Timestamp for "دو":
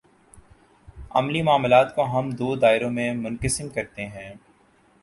2.29-2.55